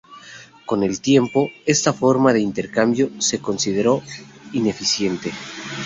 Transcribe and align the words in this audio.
Con 0.65 0.81
el 0.81 0.99
tiempo, 0.99 1.51
esta 1.67 1.93
forma 1.93 2.33
de 2.33 2.39
intercambio 2.39 3.11
se 3.21 3.37
consideró 3.39 4.01
ineficiente. 4.51 5.31